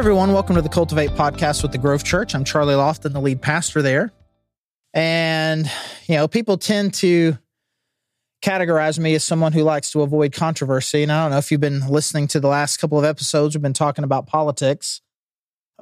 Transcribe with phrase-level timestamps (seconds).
[0.00, 0.32] everyone.
[0.32, 2.34] Welcome to the Cultivate podcast with the Grove Church.
[2.34, 4.10] I'm Charlie Lofton, the lead pastor there.
[4.94, 5.70] And,
[6.06, 7.36] you know, people tend to
[8.42, 11.02] categorize me as someone who likes to avoid controversy.
[11.02, 13.60] And I don't know if you've been listening to the last couple of episodes, we've
[13.60, 15.02] been talking about politics.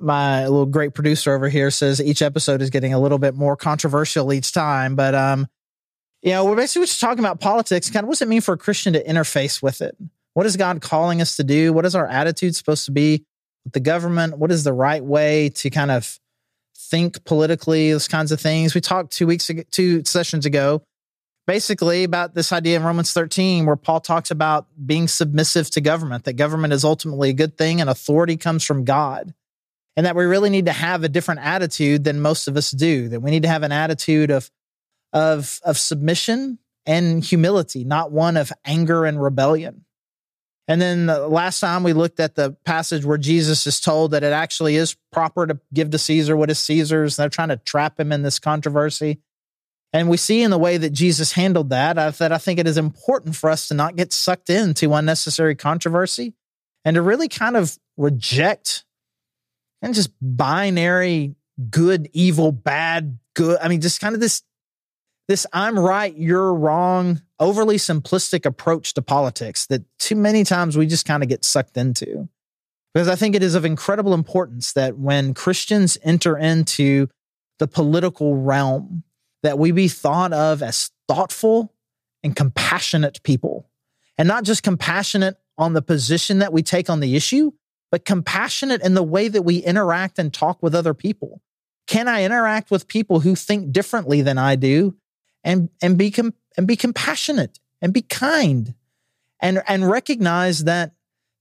[0.00, 3.56] My little great producer over here says each episode is getting a little bit more
[3.56, 4.96] controversial each time.
[4.96, 5.46] But, um,
[6.22, 7.88] you know, we're basically just talking about politics.
[7.88, 9.96] Kind of what does it mean for a Christian to interface with it?
[10.34, 11.72] What is God calling us to do?
[11.72, 13.24] What is our attitude supposed to be
[13.68, 14.38] with the government?
[14.38, 16.18] What is the right way to kind of
[16.74, 17.92] think politically?
[17.92, 18.74] Those kinds of things.
[18.74, 20.82] We talked two weeks ago, two sessions ago,
[21.46, 26.24] basically about this idea in Romans 13, where Paul talks about being submissive to government,
[26.24, 29.34] that government is ultimately a good thing and authority comes from God.
[29.98, 33.08] And that we really need to have a different attitude than most of us do,
[33.10, 34.50] that we need to have an attitude of,
[35.12, 39.84] of, of submission and humility, not one of anger and rebellion.
[40.68, 44.22] And then the last time we looked at the passage where Jesus is told that
[44.22, 47.16] it actually is proper to give to Caesar what is Caesar's.
[47.16, 49.20] They're trying to trap him in this controversy.
[49.94, 52.76] And we see in the way that Jesus handled that, that I think it is
[52.76, 56.34] important for us to not get sucked into unnecessary controversy
[56.84, 58.84] and to really kind of reject
[59.80, 61.34] and just binary
[61.70, 63.58] good, evil, bad, good.
[63.62, 64.42] I mean, just kind of this
[65.28, 70.86] this I'm right, you're wrong, overly simplistic approach to politics that too many times we
[70.86, 72.28] just kind of get sucked into.
[72.94, 77.08] Because I think it is of incredible importance that when Christians enter into
[77.58, 79.04] the political realm,
[79.42, 81.74] that we be thought of as thoughtful
[82.22, 83.68] and compassionate people.
[84.16, 87.52] And not just compassionate on the position that we take on the issue,
[87.90, 91.40] but compassionate in the way that we interact and talk with other people.
[91.86, 94.96] Can I interact with people who think differently than I do
[95.44, 96.12] and and be
[96.58, 98.74] and be compassionate and be kind
[99.40, 100.92] and and recognize that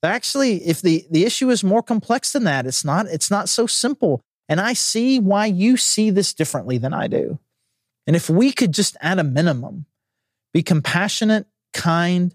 [0.04, 3.68] actually if the the issue is more complex than that it's not it's not so
[3.68, 4.22] simple.
[4.48, 7.40] And i see why you see this differently than i do.
[8.06, 9.86] And if we could just at a minimum
[10.54, 12.34] be compassionate kind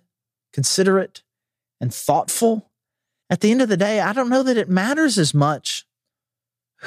[0.52, 1.22] considerate
[1.80, 2.70] and thoughtful
[3.30, 5.86] at the end of the day i don't know that it matters as much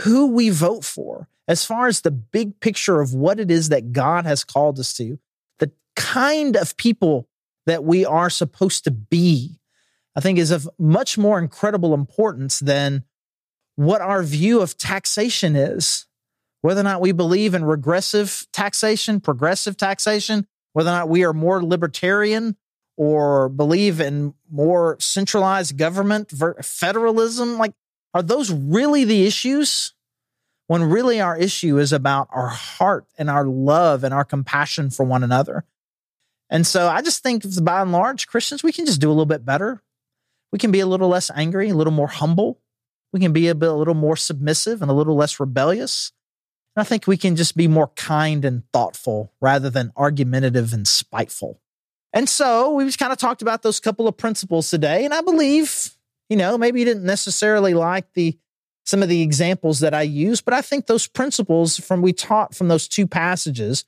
[0.03, 3.91] who we vote for as far as the big picture of what it is that
[3.91, 5.20] God has called us to,
[5.96, 7.28] kind of people
[7.66, 9.60] that we are supposed to be,
[10.16, 13.04] I think is of much more incredible importance than
[13.76, 16.06] what our view of taxation is.
[16.62, 21.34] Whether or not we believe in regressive taxation, progressive taxation, whether or not we are
[21.34, 22.56] more libertarian
[22.98, 26.32] or believe in more centralized government,
[26.64, 27.74] federalism, like,
[28.14, 29.94] are those really the issues?
[30.68, 35.04] when really our issue is about our heart and our love and our compassion for
[35.04, 35.64] one another.
[36.50, 39.26] And so I just think by and large, Christians, we can just do a little
[39.26, 39.82] bit better.
[40.52, 42.62] We can be a little less angry, a little more humble.
[43.12, 46.12] We can be a, bit, a little more submissive and a little less rebellious.
[46.76, 50.88] And I think we can just be more kind and thoughtful rather than argumentative and
[50.88, 51.62] spiteful.
[52.14, 55.04] And so we've kind of talked about those couple of principles today.
[55.04, 55.92] And I believe,
[56.30, 58.38] you know, maybe you didn't necessarily like the
[58.86, 62.54] some of the examples that I use, but I think those principles from we taught
[62.54, 63.84] from those two passages,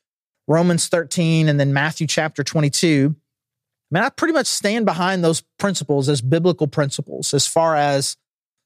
[0.48, 5.42] Romans 13 and then Matthew chapter 22, I mean, I pretty much stand behind those
[5.60, 8.18] principles as biblical principles as far as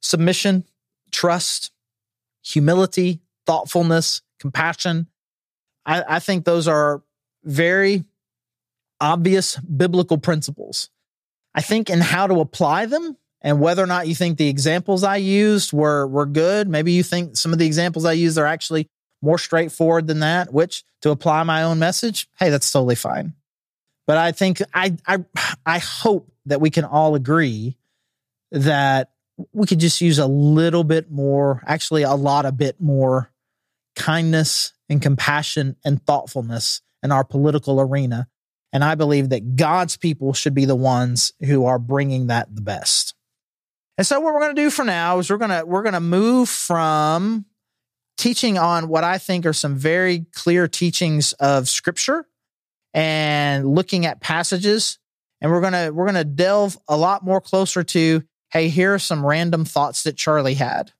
[0.01, 0.65] submission,
[1.11, 1.71] trust,
[2.43, 5.07] humility, thoughtfulness, compassion.
[5.85, 7.03] I, I think those are
[7.43, 8.03] very
[8.99, 10.89] obvious biblical principles.
[11.53, 15.03] I think in how to apply them, and whether or not you think the examples
[15.03, 18.45] I used were were good, maybe you think some of the examples I used are
[18.45, 18.87] actually
[19.21, 23.33] more straightforward than that, which to apply my own message, hey, that's totally fine.
[24.07, 25.23] But I think I I
[25.65, 27.77] I hope that we can all agree
[28.51, 29.11] that
[29.53, 33.31] we could just use a little bit more, actually a lot a bit more
[33.95, 38.27] kindness and compassion and thoughtfulness in our political arena.
[38.73, 42.61] And I believe that God's people should be the ones who are bringing that the
[42.61, 43.15] best.
[43.97, 45.93] And so what we're going to do for now is we're going to we're going
[45.93, 47.45] to move from
[48.21, 52.27] teaching on what I think are some very clear teachings of scripture
[52.93, 54.99] and looking at passages.
[55.41, 58.21] And we're going to we're going to delve a lot more closer to
[58.51, 60.91] hey here are some random thoughts that Charlie had.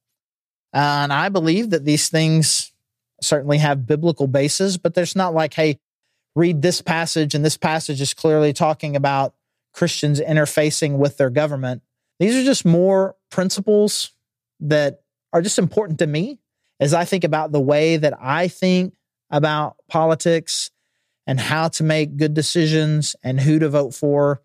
[0.73, 2.71] Uh, and I believe that these things
[3.21, 5.79] certainly have biblical basis, but there's not like hey
[6.35, 9.35] read this passage and this passage is clearly talking about
[9.73, 11.83] Christians interfacing with their government.
[12.19, 14.11] These are just more principles
[14.59, 15.03] that
[15.33, 16.39] are just important to me
[16.81, 18.95] as I think about the way that I think
[19.29, 20.71] about politics
[21.27, 24.41] and how to make good decisions and who to vote for.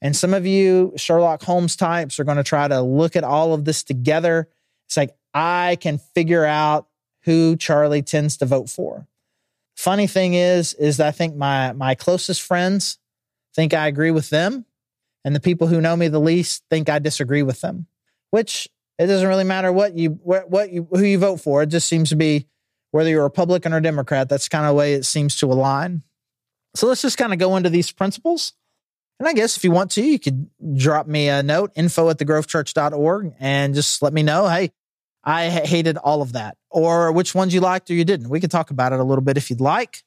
[0.00, 3.52] And some of you Sherlock Holmes types are going to try to look at all
[3.52, 4.48] of this together
[4.86, 6.86] It's like I can figure out
[7.24, 9.08] who Charlie tends to vote for.
[9.76, 12.98] Funny thing is, is I think my my closest friends
[13.54, 14.66] think I agree with them,
[15.24, 17.86] and the people who know me the least think I disagree with them.
[18.30, 18.68] Which
[18.98, 21.62] it doesn't really matter what you what, what you who you vote for.
[21.62, 22.46] It just seems to be
[22.90, 24.28] whether you're a Republican or Democrat.
[24.28, 26.02] That's kind of the way it seems to align.
[26.76, 28.52] So let's just kind of go into these principles.
[29.18, 32.18] And I guess if you want to, you could drop me a note, info at
[32.18, 34.72] thegrovechurch.org, and just let me know, hey,
[35.22, 38.28] I hated all of that, or which ones you liked or you didn't.
[38.28, 40.02] We could talk about it a little bit if you'd like.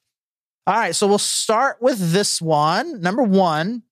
[0.66, 3.00] All right, so we'll start with this one.
[3.00, 3.82] Number one,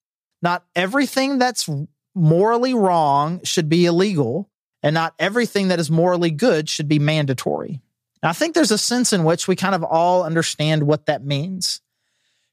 [0.43, 1.67] not everything that's
[2.13, 4.49] morally wrong should be illegal,
[4.83, 7.81] and not everything that is morally good should be mandatory.
[8.21, 11.23] Now, I think there's a sense in which we kind of all understand what that
[11.23, 11.81] means.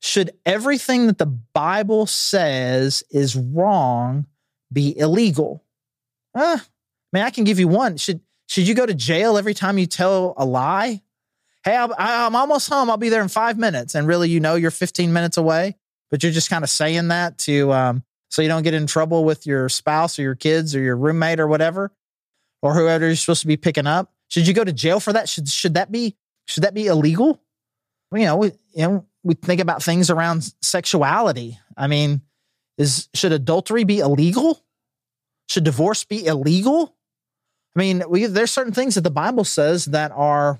[0.00, 4.26] Should everything that the Bible says is wrong
[4.72, 5.64] be illegal?
[6.34, 6.66] Uh, I
[7.12, 7.96] mean, I can give you one.
[7.96, 11.02] Should should you go to jail every time you tell a lie?
[11.64, 12.90] Hey, I'm, I'm almost home.
[12.90, 13.94] I'll be there in five minutes.
[13.94, 15.76] And really, you know, you're 15 minutes away,
[16.10, 19.24] but you're just kind of saying that to, um, so you don't get in trouble
[19.24, 21.90] with your spouse or your kids or your roommate or whatever,
[22.64, 24.10] or whoever you're supposed to be picking up.
[24.28, 25.28] Should you go to jail for that?
[25.28, 26.16] Should, should that be,
[26.46, 27.42] should that be illegal?
[28.10, 31.58] You know, we, you know, we think about things around sexuality.
[31.76, 32.22] I mean,
[32.78, 34.64] is, should adultery be illegal?
[35.46, 36.96] Should divorce be illegal?
[37.76, 40.58] I mean, we, there's certain things that the Bible says that are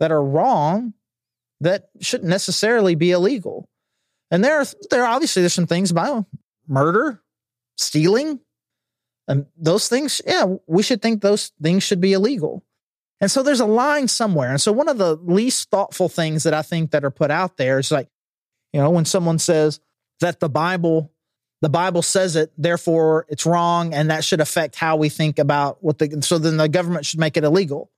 [0.00, 0.94] that are wrong
[1.60, 3.68] that shouldn't necessarily be illegal.
[4.30, 6.24] And there are there are obviously there's some things about
[6.66, 7.20] murder,
[7.76, 8.40] stealing,
[9.28, 12.64] and those things, yeah, we should think those things should be illegal.
[13.20, 14.50] And so there's a line somewhere.
[14.50, 17.56] And so one of the least thoughtful things that I think that are put out
[17.56, 18.08] there is like,
[18.72, 19.78] you know, when someone says
[20.20, 21.12] that the Bible
[21.60, 25.78] the Bible says it, therefore it's wrong, and that should affect how we think about
[25.80, 27.92] what the so then the government should make it illegal.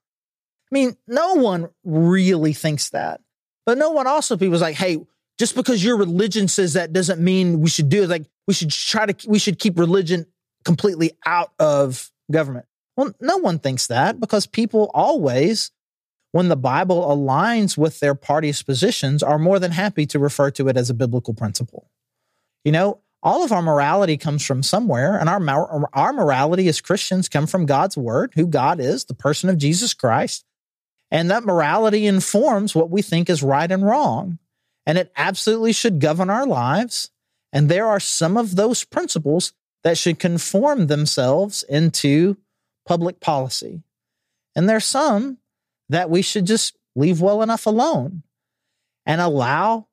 [0.71, 3.23] I mean, no one really thinks that.
[3.65, 4.99] But no one also people's like, hey,
[5.39, 8.11] just because your religion says that doesn't mean we should do it.
[8.11, 10.27] Like we should try to we should keep religion
[10.65, 12.67] completely out of government.
[12.97, 15.71] Well, no one thinks that because people always,
[16.33, 20.69] when the Bible aligns with their party's positions, are more than happy to refer to
[20.69, 21.91] it as a biblical principle.
[22.65, 27.29] You know, all of our morality comes from somewhere, and our, our morality as Christians
[27.29, 30.45] come from God's word, who God is, the person of Jesus Christ.
[31.11, 34.39] And that morality informs what we think is right and wrong.
[34.87, 37.11] And it absolutely should govern our lives.
[37.53, 39.53] And there are some of those principles
[39.85, 42.37] that should conform themselves into
[42.87, 43.83] public policy.
[44.57, 45.39] And there's some
[45.89, 48.23] that we should just leave well enough alone
[49.07, 49.87] and allow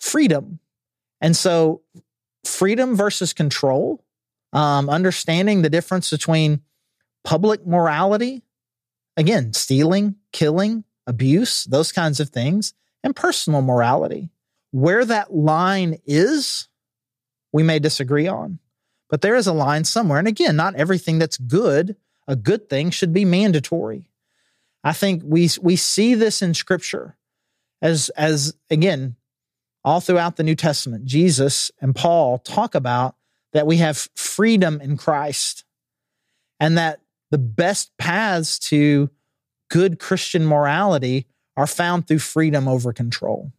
[0.00, 0.58] freedom.
[1.20, 1.82] And so
[2.44, 4.04] freedom versus control,
[4.52, 6.62] um, understanding the difference between
[7.24, 8.42] public morality,
[9.16, 12.72] again, stealing, killing, abuse, those kinds of things,
[13.02, 14.30] and personal morality.
[14.70, 16.68] Where that line is,
[17.52, 18.58] we may disagree on,
[19.08, 20.18] but there is a line somewhere.
[20.18, 24.10] And again, not everything that's good, a good thing, should be mandatory.
[24.82, 27.16] I think we we see this in Scripture
[27.82, 29.16] as as again
[29.84, 33.14] all throughout the New Testament, Jesus and Paul talk about
[33.52, 35.64] that we have freedom in Christ
[36.58, 39.10] and that the best paths to
[39.70, 43.52] good Christian morality are found through freedom over control.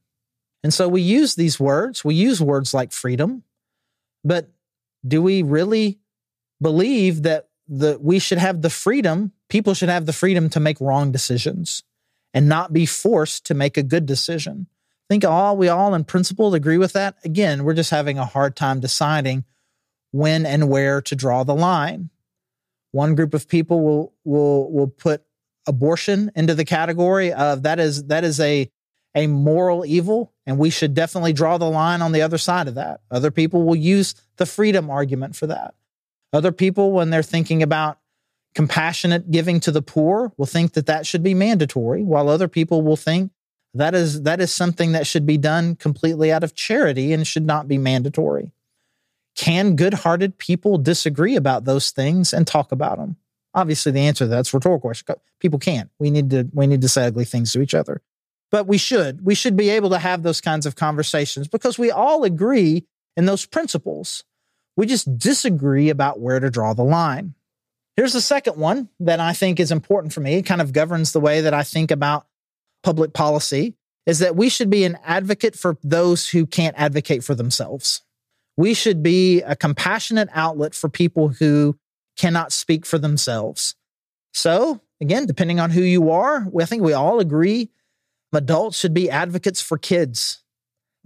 [0.63, 3.44] And so we use these words, we use words like freedom,
[4.24, 4.50] but
[5.08, 6.00] do we really
[6.62, 10.80] believe that the we should have the freedom, people should have the freedom to make
[10.82, 11.84] wrong decisions
[12.34, 14.68] and not be forced to make a good decision?
[15.10, 17.16] think all we all in principle agree with that.
[17.24, 19.46] Again, we're just having a hard time deciding
[20.12, 22.10] when and where to draw the line.
[22.92, 25.24] One group of people will will will put
[25.68, 28.72] abortion into the category of that is that is a
[29.16, 32.76] a moral evil and we should definitely draw the line on the other side of
[32.76, 33.02] that.
[33.10, 35.75] Other people will use the freedom argument for that.
[36.34, 38.00] Other people when they're thinking about
[38.56, 42.82] compassionate giving to the poor will think that that should be mandatory while other people
[42.82, 43.32] will think
[43.74, 47.46] that is that is something that should be done completely out of charity and should
[47.46, 48.51] not be mandatory.
[49.36, 53.17] Can good-hearted people disagree about those things and talk about them?
[53.53, 55.15] Obviously, the answer to that's rhetorical question.
[55.39, 55.91] People can't.
[56.00, 58.01] We need to we need to say ugly things to each other.
[58.50, 59.25] But we should.
[59.25, 62.86] We should be able to have those kinds of conversations because we all agree
[63.18, 64.24] in those principles.
[64.78, 67.34] We just disagree about where to draw the line.
[67.98, 70.36] Here's the second one that I think is important for me.
[70.36, 72.28] It kind of governs the way that I think about
[72.84, 73.74] public policy
[74.06, 78.04] is that we should be an advocate for those who can't advocate for themselves.
[78.56, 81.78] We should be a compassionate outlet for people who
[82.18, 83.76] cannot speak for themselves.
[84.34, 87.72] So, again, depending on who you are, I think we all agree
[88.34, 90.44] adults should be advocates for kids.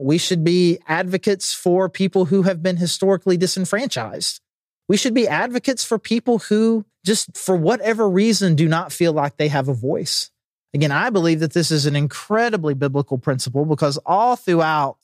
[0.02, 4.42] We should be advocates for people who have been historically disenfranchised.
[4.88, 9.38] We should be advocates for people who just, for whatever reason, do not feel like
[9.38, 10.30] they have a voice.
[10.74, 14.98] Again, I believe that this is an incredibly biblical principle because all throughout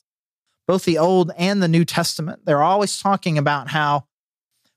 [0.66, 4.04] both the Old and the New Testament, they're always talking about how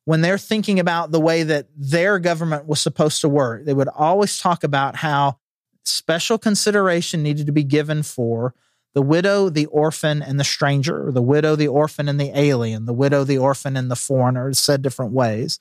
[0.05, 3.89] when they're thinking about the way that their government was supposed to work, they would
[3.89, 5.37] always talk about how
[5.83, 8.53] special consideration needed to be given for
[8.93, 12.93] the widow, the orphan, and the stranger, the widow, the orphan, and the alien, the
[12.93, 15.59] widow, the orphan, and the foreigner, said different ways.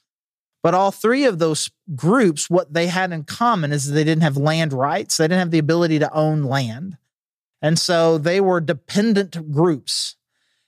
[0.62, 4.36] But all three of those groups, what they had in common is they didn't have
[4.36, 5.16] land rights.
[5.16, 6.98] They didn't have the ability to own land.
[7.62, 10.16] And so they were dependent groups.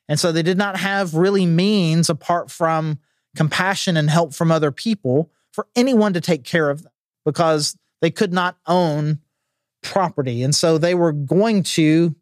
[0.09, 2.99] And so they did not have really means apart from
[3.37, 6.93] compassion and help from other people for anyone to take care of them
[7.25, 9.21] because they could not own
[9.83, 10.43] property.
[10.43, 12.15] And so they were going to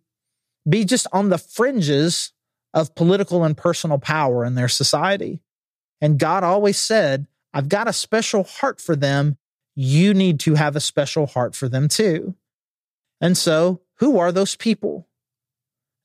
[0.71, 2.33] be just on the fringes
[2.73, 5.41] of political and personal power in their society.
[6.01, 9.37] And God always said, I've got a special heart for them.
[9.75, 12.35] You need to have a special heart for them too.
[13.21, 15.07] And so, who are those people?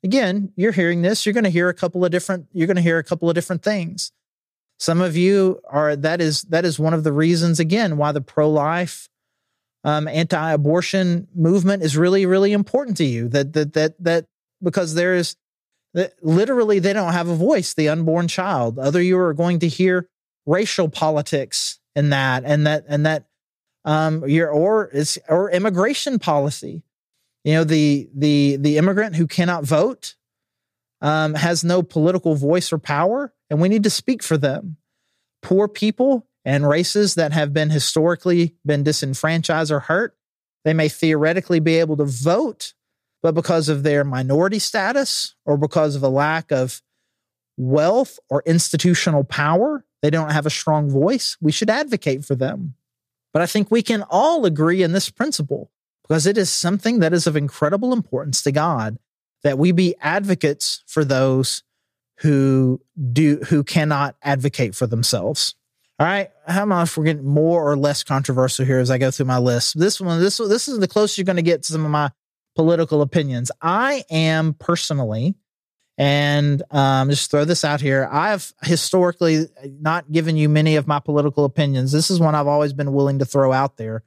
[0.04, 2.82] Again, you're hearing this, you're going to hear a couple of different you're going to
[2.82, 4.12] hear a couple of different things.
[4.78, 8.22] Some of you are that is that is one of the reasons again why the
[8.22, 9.10] pro-life
[9.84, 14.26] um, anti-abortion movement is really really important to you that that that that
[14.62, 15.36] because there is
[16.22, 18.78] literally they don't have a voice the unborn child.
[18.78, 20.10] Other you are going to hear
[20.46, 23.26] racial politics in that and that and that
[23.86, 26.84] um your or it's or immigration policy.
[27.44, 30.16] You know the the the immigrant who cannot vote
[31.02, 34.78] um has no political voice or power and we need to speak for them.
[35.42, 40.18] Poor people and races that have been historically been disenfranchised or hurt
[40.66, 42.74] they may theoretically be able to vote
[43.26, 46.84] but because of their minority status or because of a lack of
[47.58, 51.36] wealth or institutional power, they don't have a strong voice.
[51.42, 52.76] We should advocate for them.
[53.34, 55.72] But I think we can all agree in this principle
[56.04, 59.00] because it is something that is of incredible importance to God
[59.42, 61.64] that we be advocates for those
[62.18, 62.80] who
[63.12, 65.56] do who cannot advocate for themselves.
[65.98, 69.26] All right, how much we're getting more or less controversial here as I go through
[69.26, 69.80] my list?
[69.80, 72.12] This one, this this is the closest you're going to get to some of my
[72.56, 73.52] political opinions.
[73.62, 75.36] I am personally,
[75.98, 79.48] and um, just throw this out here, I've historically
[79.80, 81.92] not given you many of my political opinions.
[81.92, 84.04] This is one I've always been willing to throw out there,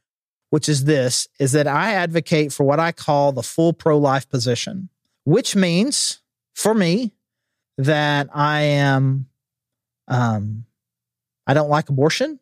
[0.50, 4.88] which is this is that I advocate for what I call the full pro-life position,
[5.24, 6.20] which means
[6.54, 7.14] for me
[7.78, 9.28] that I am
[10.08, 10.64] um
[11.46, 12.38] I don't like abortion,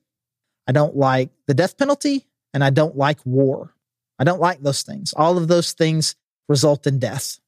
[0.66, 3.75] I don't like the death penalty, and I don't like war.
[4.18, 5.12] I don't like those things.
[5.12, 6.16] All of those things
[6.48, 7.38] result in death.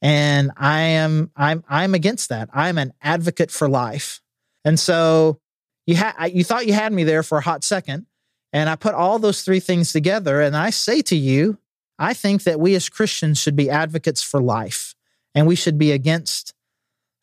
[0.00, 2.48] And I am I'm I'm against that.
[2.52, 4.20] I'm an advocate for life.
[4.64, 5.40] And so
[5.86, 8.06] you had you thought you had me there for a hot second,
[8.52, 11.58] and I put all those three things together and I say to you,
[11.98, 14.94] I think that we as Christians should be advocates for life
[15.34, 16.52] and we should be against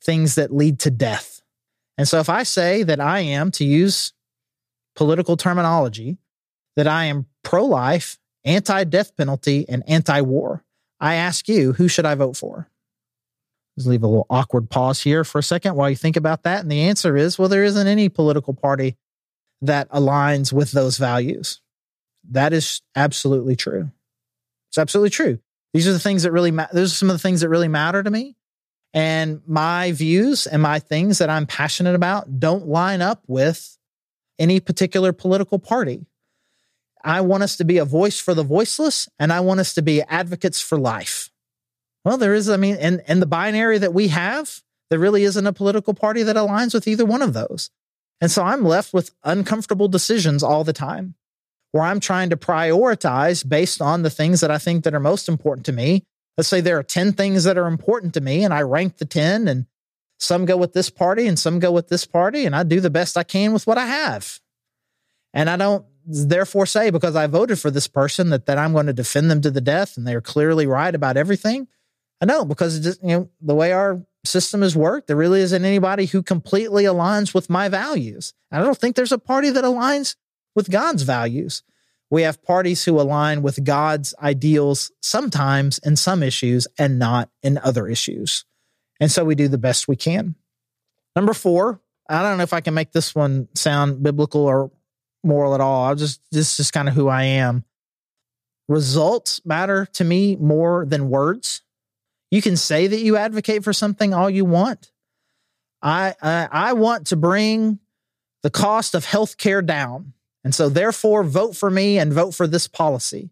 [0.01, 1.41] things that lead to death.
[1.98, 4.13] And so if I say that I am to use
[4.96, 6.18] political terminology
[6.75, 10.63] that I am pro life anti death penalty, and anti war.
[11.00, 12.69] I ask you, who should I vote for?
[13.77, 16.60] Let's leave a little awkward pause here for a second while you think about that.
[16.62, 18.98] And the answer is well, there isn't any political party
[19.62, 21.62] that aligns with those values.
[22.29, 23.91] That is absolutely true.
[24.69, 25.39] It's absolutely true.
[25.74, 26.74] These are the things that really matter.
[26.74, 28.36] Those are some of the things that really matter to me.
[28.93, 33.77] And my views and my things that I'm passionate about don't line up with
[34.39, 36.05] any particular political party.
[37.03, 39.82] I want us to be a voice for the voiceless, and I want us to
[39.82, 41.29] be advocates for life.
[42.03, 45.48] Well, there is, I mean, in, in the binary that we have, there really isn't
[45.48, 47.70] a political party that aligns with either one of those.
[48.22, 51.15] And so I'm left with uncomfortable decisions all the time
[51.72, 55.29] where I'm trying to prioritize based on the things that I think that are most
[55.29, 56.03] important to me.
[56.38, 59.06] Let's say there are 10 things that are important to me and I rank the
[59.06, 59.65] 10 and
[60.18, 62.89] some go with this party and some go with this party and I do the
[62.89, 64.39] best I can with what I have.
[65.34, 68.88] And I don't therefore say because I voted for this person that, that I'm going
[68.88, 71.68] to defend them to the death and they're clearly right about everything.
[72.22, 75.66] I know because just, you know the way our system has worked, there really isn't
[75.66, 78.34] anybody who completely aligns with my values.
[78.51, 80.16] And I don't think there's a party that aligns
[80.56, 81.63] with God's values.
[82.10, 87.60] We have parties who align with God's ideals sometimes in some issues and not in
[87.60, 88.46] other issues.
[89.00, 90.36] And so we do the best we can.
[91.16, 94.72] Number four, I don't know if I can make this one sound biblical or
[95.23, 95.85] moral at all.
[95.85, 97.63] I just this is kind of who I am.
[98.67, 101.61] Results matter to me more than words.
[102.31, 104.91] You can say that you advocate for something all you want.
[105.81, 107.79] I I, I want to bring
[108.43, 110.13] the cost of health care down.
[110.43, 113.31] And so therefore vote for me and vote for this policy.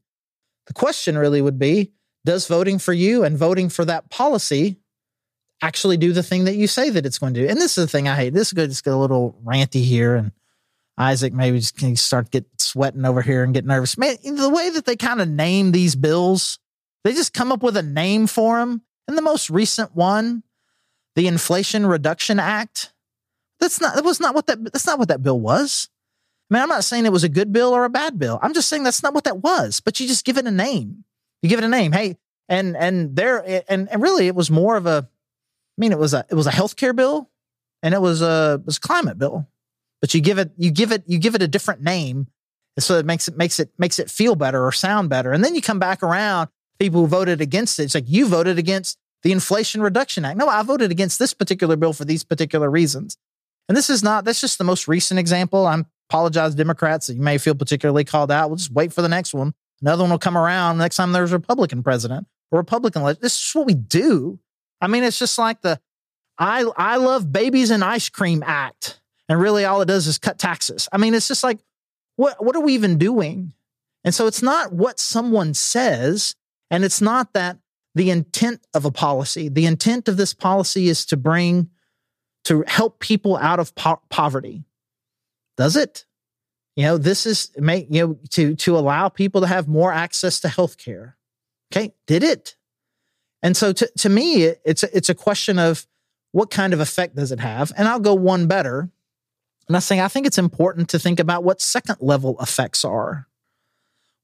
[0.66, 1.94] The question really would be,
[2.26, 4.78] does voting for you and voting for that policy
[5.62, 7.48] actually do the thing that you say that it's going to do?
[7.48, 8.34] And this is the thing I hate.
[8.34, 8.70] This is good.
[8.70, 10.34] Just get a little ranty here and
[10.98, 13.98] Isaac maybe just can start get sweating over here and get nervous.
[13.98, 16.60] Man, the way that they kind of name these bills,
[17.04, 18.82] they just come up with a name for them.
[19.08, 20.44] And the most recent one,
[21.16, 22.94] the Inflation Reduction Act,
[23.60, 25.90] that's not that was not what that that's not what that bill was.
[26.50, 28.40] I mean, I'm not saying it was a good bill or a bad bill.
[28.42, 29.80] I'm just saying that's not what that was.
[29.80, 31.04] But you just give it a name.
[31.42, 31.92] You give it a name.
[31.92, 32.18] Hey,
[32.50, 36.14] and and there and and really it was more of a I mean, it was
[36.14, 37.30] a it was a healthcare bill
[37.84, 39.48] and it was a it was a climate bill
[40.02, 42.28] but you give it you give it you give it a different name.
[42.80, 45.32] So it makes it makes it makes it feel better or sound better.
[45.32, 46.50] And then you come back around
[46.80, 50.38] people who voted against it it's like you voted against the inflation reduction act.
[50.38, 53.18] No i voted against this particular bill for these particular reasons.
[53.68, 55.66] And this is not that's just the most recent example.
[55.66, 58.50] I apologize democrats you may feel particularly called out.
[58.50, 59.54] We'll just wait for the next one.
[59.82, 63.52] Another one will come around next time there's a republican president or republican this is
[63.56, 64.40] what we do.
[64.80, 65.80] I mean it's just like the
[66.38, 70.40] i i love babies and ice cream act and really all it does is cut
[70.40, 70.88] taxes.
[70.92, 71.60] I mean, it's just like,
[72.16, 73.54] what, what are we even doing?
[74.04, 76.36] And so it's not what someone says,
[76.72, 77.58] and it's not that
[77.94, 79.50] the intent of a policy.
[79.50, 81.70] The intent of this policy is to bring,
[82.46, 84.64] to help people out of po- poverty.
[85.58, 86.06] Does it?
[86.76, 90.40] You know, this is make you know to to allow people to have more access
[90.42, 91.18] to health care.
[91.74, 92.56] Okay, did it?
[93.42, 95.88] And so to to me, it's a, it's a question of
[96.32, 97.72] what kind of effect does it have?
[97.76, 98.92] And I'll go one better.
[99.68, 103.28] And I saying I think it's important to think about what second level effects are.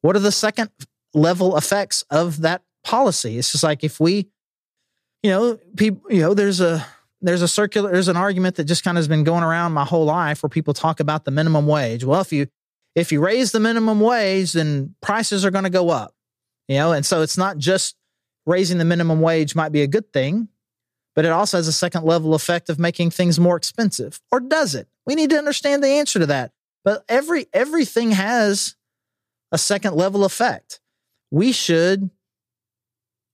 [0.02, 0.70] What are the second
[1.14, 3.38] level effects of that policy?
[3.38, 4.28] It's just like if we,
[5.22, 6.86] you know, people, you know, there's a
[7.22, 9.86] there's a circular there's an argument that just kind of has been going around my
[9.86, 12.04] whole life where people talk about the minimum wage.
[12.04, 12.48] Well, if you
[12.96, 16.14] if you raise the minimum wage, then prices are going to go up.
[16.68, 17.96] You know, and so it's not just
[18.46, 20.48] raising the minimum wage might be a good thing
[21.16, 24.20] but it also has a second level effect of making things more expensive.
[24.32, 24.88] Or does it?
[25.06, 26.52] We need to understand the answer to that.
[26.84, 28.76] But every everything has
[29.52, 30.80] a second level effect.
[31.32, 32.10] We should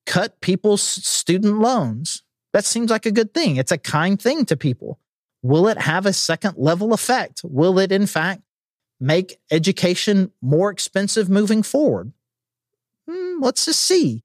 [0.06, 2.24] cut people's student loans.
[2.54, 3.58] That seems like a good thing.
[3.58, 5.00] It's a kind thing to people.
[5.42, 7.42] Will it have a second level effect?
[7.44, 8.42] Will it, in fact,
[9.00, 12.12] make education more expensive moving forward?
[13.08, 14.24] Hmm, let's just see.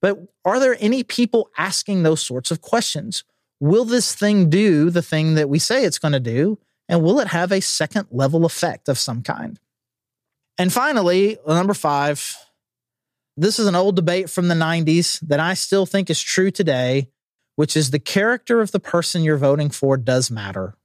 [0.00, 3.24] But are there any people asking those sorts of questions?
[3.60, 6.58] Will this thing do the thing that we say it's going to do?
[6.88, 9.58] And will it have a second level effect of some kind?
[10.58, 12.36] And finally, number five,
[13.36, 17.10] this is an old debate from the 90s that I still think is true today,
[17.56, 20.76] which is the character of the person you're voting for does matter.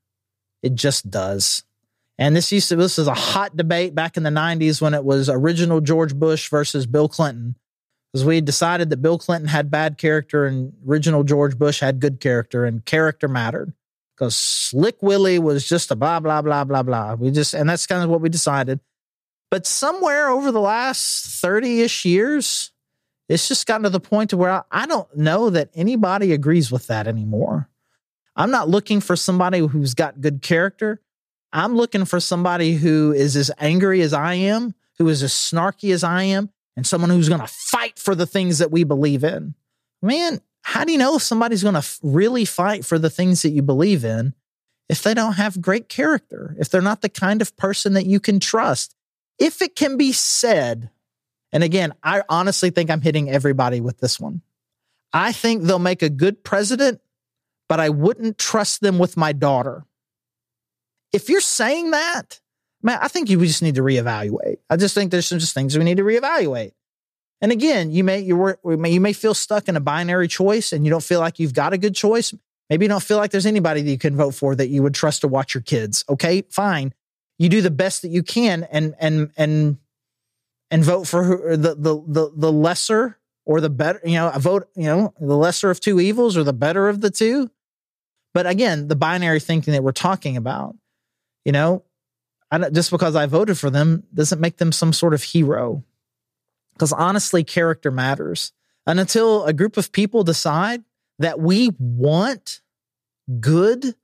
[0.63, 1.63] It just does.
[2.17, 5.03] And this used to, this is a hot debate back in the 90s when it
[5.03, 7.55] was original George Bush versus Bill Clinton
[8.11, 12.19] because we decided that Bill Clinton had bad character and original George Bush had good
[12.19, 13.73] character, and character mattered.
[14.19, 17.13] Because Slick Willie was just a blah blah blah blah blah.
[17.13, 18.81] We just and that's kind of what we decided.
[19.49, 22.71] But somewhere over the last thirty ish years,
[23.29, 26.69] it's just gotten to the point to where I, I don't know that anybody agrees
[26.69, 27.69] with that anymore.
[28.35, 31.01] I'm not looking for somebody who's got good character.
[31.53, 35.93] I'm looking for somebody who is as angry as I am, who is as snarky
[35.93, 39.23] as I am, and someone who's going to fight for the things that we believe
[39.23, 39.55] in.
[40.01, 43.49] Man, how do you know if somebody's going to really fight for the things that
[43.49, 44.33] you believe in
[44.87, 48.19] if they don't have great character, if they're not the kind of person that you
[48.19, 48.95] can trust?
[49.37, 50.89] If it can be said,
[51.51, 54.41] and again, I honestly think I'm hitting everybody with this one.
[55.13, 57.01] I think they'll make a good president,
[57.67, 59.85] but I wouldn't trust them with my daughter.
[61.11, 62.39] If you're saying that,
[62.83, 64.57] man, I think you just need to reevaluate.
[64.69, 66.73] I just think there's some just things we need to reevaluate.
[67.41, 70.89] And again, you may you you may feel stuck in a binary choice, and you
[70.89, 72.33] don't feel like you've got a good choice.
[72.69, 74.93] Maybe you don't feel like there's anybody that you can vote for that you would
[74.93, 76.05] trust to watch your kids.
[76.09, 76.93] Okay, fine.
[77.37, 79.77] You do the best that you can, and and and
[80.69, 84.01] and vote for the the the, the lesser or the better.
[84.03, 84.69] You know, vote.
[84.75, 87.49] You know, the lesser of two evils or the better of the two.
[88.33, 90.75] But again, the binary thinking that we're talking about,
[91.45, 91.83] you know,
[92.71, 95.83] just because I voted for them doesn't make them some sort of hero.
[96.79, 98.53] Because honestly, character matters.
[98.87, 100.81] And until a group of people decide
[101.19, 102.61] that we want
[103.41, 103.95] good,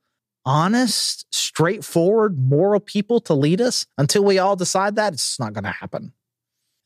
[0.44, 5.64] honest, straightforward, moral people to lead us until we all decide that it's not going
[5.64, 6.12] to happen.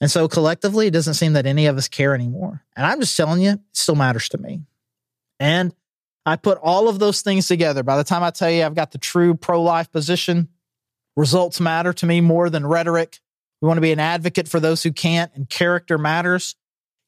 [0.01, 2.63] And so collectively, it doesn't seem that any of us care anymore.
[2.77, 4.61] And I'm just telling you, it still matters to me.
[5.41, 5.75] And
[6.25, 7.83] I put all of those things together.
[7.83, 10.49] By the time I tell you I've got the true pro life position,
[11.17, 13.19] results matter to me more than rhetoric.
[13.61, 16.55] We want to be an advocate for those who can't, and character matters.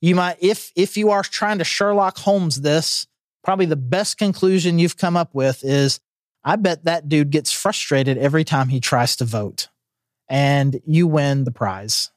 [0.00, 3.06] You might, if if you are trying to Sherlock Holmes this,
[3.44, 6.00] probably the best conclusion you've come up with is
[6.44, 9.68] I bet that dude gets frustrated every time he tries to vote
[10.28, 12.10] and you win the prize.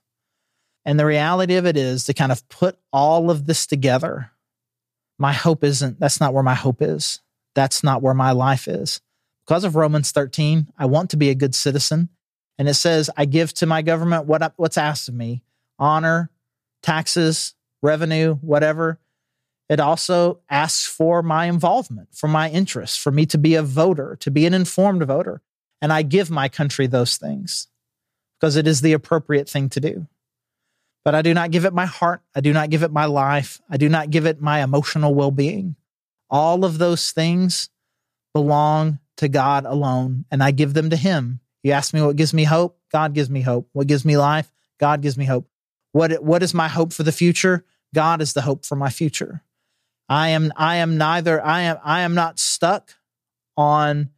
[0.85, 4.31] And the reality of it is to kind of put all of this together.
[5.17, 7.21] My hope isn't, that's not where my hope is.
[7.55, 9.01] That's not where my life is.
[9.45, 12.09] Because of Romans 13, I want to be a good citizen.
[12.57, 15.43] And it says, I give to my government what, what's asked of me
[15.77, 16.29] honor,
[16.81, 18.99] taxes, revenue, whatever.
[19.67, 24.15] It also asks for my involvement, for my interest, for me to be a voter,
[24.21, 25.41] to be an informed voter.
[25.81, 27.67] And I give my country those things
[28.39, 30.07] because it is the appropriate thing to do.
[31.03, 32.21] But I do not give it my heart.
[32.35, 33.61] I do not give it my life.
[33.69, 35.75] I do not give it my emotional well being.
[36.29, 37.69] All of those things
[38.33, 41.39] belong to God alone, and I give them to Him.
[41.65, 42.77] You ask me what gives me hope?
[42.91, 43.67] God gives me hope.
[43.73, 44.53] What gives me life?
[44.79, 45.49] God gives me hope.
[45.93, 47.65] What, what is my hope for the future?
[47.91, 49.41] God is the hope for my future.
[50.07, 52.93] I am I am neither I am I am not stuck
[53.57, 54.11] on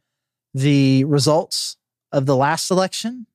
[0.52, 1.78] the results
[2.12, 3.26] of the last election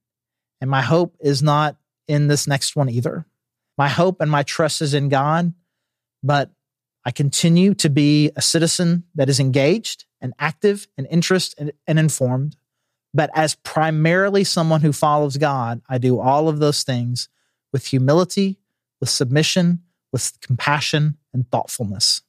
[0.62, 3.26] and my hope is not in this next one either.
[3.80, 5.56] My hope and my trust is in God,
[6.22, 6.52] but
[7.04, 11.98] I continue to be a citizen that is engaged and active and interested and, and
[11.98, 12.58] informed.
[13.14, 17.30] But as primarily someone who follows God, I do all of those things
[17.72, 18.60] with humility,
[19.00, 22.22] with submission, with compassion and thoughtfulness.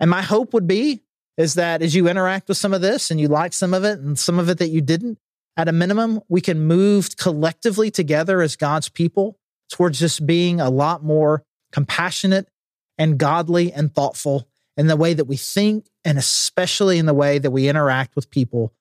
[0.00, 1.02] And my hope would be
[1.36, 3.98] is that as you interact with some of this and you like some of it
[4.00, 5.18] and some of it that you didn't,
[5.56, 9.38] at a minimum, we can move collectively together as God's people
[9.70, 12.48] towards just being a lot more compassionate
[12.96, 17.38] and godly and thoughtful in the way that we think and especially in the way
[17.38, 18.72] that we interact with people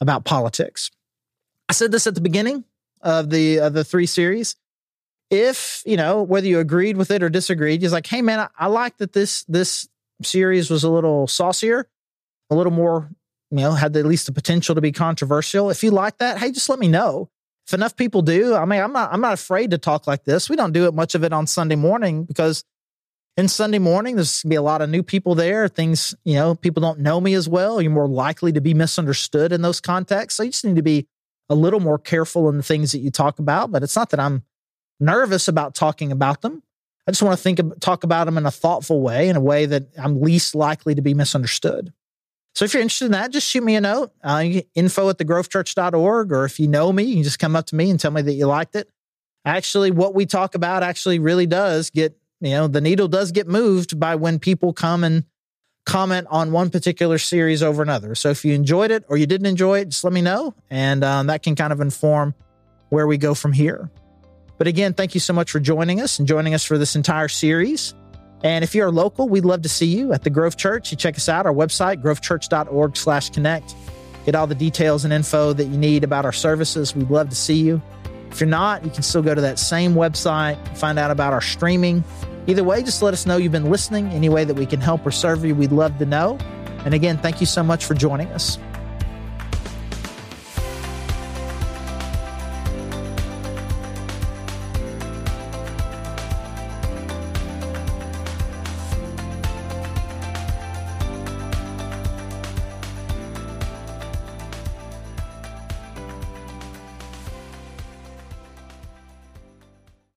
[0.00, 0.90] about politics.
[1.70, 2.64] I said this at the beginning
[3.00, 4.56] of the of the three series.
[5.30, 8.48] If, you know, whether you agreed with it or disagreed, he's like, hey man, I,
[8.58, 9.88] I like that this this
[10.20, 11.88] series was a little saucier,
[12.50, 13.08] a little more,
[13.52, 15.70] you know, had at least the potential to be controversial.
[15.70, 17.30] If you like that, hey, just let me know.
[17.68, 20.50] If enough people do, I mean, I'm not, I'm not afraid to talk like this.
[20.50, 22.64] We don't do it much of it on Sunday morning because
[23.36, 25.68] in Sunday morning, there's gonna be a lot of new people there.
[25.68, 27.80] Things, you know, people don't know me as well.
[27.80, 30.36] You're more likely to be misunderstood in those contexts.
[30.36, 31.06] So you just need to be
[31.50, 33.70] a little more careful in the things that you talk about.
[33.70, 34.44] But it's not that I'm
[34.98, 36.62] nervous about talking about them.
[37.06, 39.66] I just want to think talk about them in a thoughtful way, in a way
[39.66, 41.92] that I'm least likely to be misunderstood.
[42.54, 46.32] So if you're interested in that, just shoot me a note, uh, info at thegrovechurch.org,
[46.32, 48.22] or if you know me, you can just come up to me and tell me
[48.22, 48.88] that you liked it.
[49.44, 53.48] Actually, what we talk about actually really does get, you know, the needle does get
[53.48, 55.24] moved by when people come and
[55.90, 58.14] comment on one particular series over another.
[58.14, 60.54] So if you enjoyed it or you didn't enjoy it, just let me know.
[60.70, 62.32] And um, that can kind of inform
[62.90, 63.90] where we go from here.
[64.56, 67.26] But again, thank you so much for joining us and joining us for this entire
[67.26, 67.94] series.
[68.44, 70.92] And if you're local, we'd love to see you at the Grove Church.
[70.92, 73.74] You check us out, our website, grovechurch.org slash connect.
[74.24, 76.94] Get all the details and info that you need about our services.
[76.94, 77.82] We'd love to see you.
[78.30, 81.40] If you're not, you can still go to that same website, find out about our
[81.40, 82.04] streaming.
[82.46, 84.08] Either way, just let us know you've been listening.
[84.08, 86.38] Any way that we can help or serve you, we'd love to know.
[86.84, 88.58] And again, thank you so much for joining us.